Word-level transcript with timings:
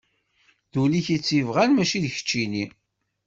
D 0.71 0.73
ul-ik 0.81 1.07
i 1.15 1.17
tt-ibɣan 1.19 1.71
mačči 1.73 1.99
d 2.03 2.05
keččini. 2.13 2.65